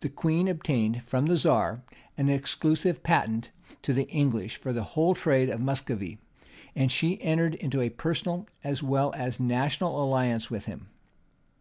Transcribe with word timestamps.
The 0.00 0.08
queen 0.08 0.48
obtained 0.48 1.04
from 1.04 1.26
the 1.26 1.36
czar 1.36 1.82
an 2.18 2.28
exclusive 2.28 3.04
patent 3.04 3.52
to 3.82 3.92
the 3.92 4.08
English 4.08 4.56
for 4.56 4.72
the 4.72 4.82
whole 4.82 5.14
trade 5.14 5.48
of 5.48 5.60
Muscovy;[*] 5.60 6.18
and 6.74 6.90
she 6.90 7.22
entered 7.22 7.54
into 7.54 7.80
a 7.80 7.88
personal 7.90 8.48
as 8.64 8.82
well 8.82 9.14
as 9.16 9.38
national 9.38 10.02
alliance 10.02 10.50
with 10.50 10.66
him. 10.66 10.88